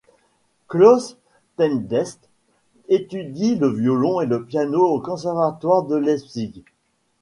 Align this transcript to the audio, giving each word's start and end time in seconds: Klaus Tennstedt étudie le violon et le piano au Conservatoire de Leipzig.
Klaus 0.67 1.15
Tennstedt 1.57 2.27
étudie 2.89 3.53
le 3.53 3.67
violon 3.67 4.19
et 4.19 4.25
le 4.25 4.43
piano 4.43 4.83
au 4.83 4.99
Conservatoire 4.99 5.83
de 5.83 5.95
Leipzig. 5.95 6.63